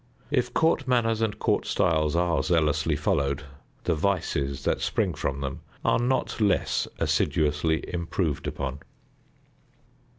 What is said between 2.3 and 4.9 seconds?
zealously followed, the vices that